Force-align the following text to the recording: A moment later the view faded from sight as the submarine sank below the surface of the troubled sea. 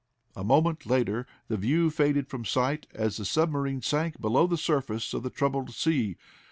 A 0.35 0.43
moment 0.43 0.87
later 0.87 1.27
the 1.47 1.57
view 1.57 1.91
faded 1.91 2.27
from 2.27 2.43
sight 2.43 2.87
as 2.91 3.17
the 3.17 3.23
submarine 3.23 3.83
sank 3.83 4.19
below 4.19 4.47
the 4.47 4.57
surface 4.57 5.13
of 5.13 5.21
the 5.21 5.29
troubled 5.29 5.75
sea. 5.75 6.17